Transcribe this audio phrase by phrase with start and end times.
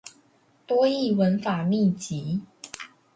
[0.65, 2.39] 多益文法秘笈